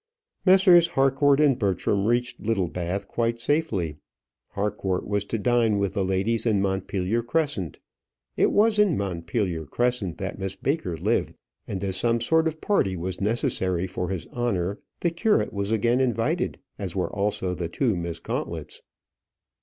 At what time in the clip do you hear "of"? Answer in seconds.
12.47-12.59